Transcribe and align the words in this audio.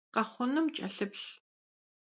Khexhunum 0.15 0.67
ç'elhıplh. 0.75 1.29